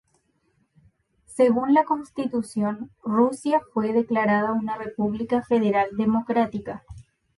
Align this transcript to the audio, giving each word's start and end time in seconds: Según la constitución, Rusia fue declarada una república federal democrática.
Según 1.27 1.75
la 1.75 1.83
constitución, 1.83 2.89
Rusia 3.03 3.61
fue 3.71 3.93
declarada 3.93 4.51
una 4.51 4.75
república 4.75 5.43
federal 5.43 5.89
democrática. 5.95 6.83